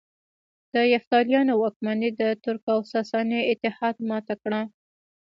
د 0.73 0.75
یفتلیانو 0.93 1.53
واکمني 1.61 2.09
د 2.21 2.21
ترک 2.43 2.63
او 2.73 2.79
ساساني 2.91 3.41
اتحاد 3.51 3.95
ماته 4.09 4.35
کړه 4.43 4.61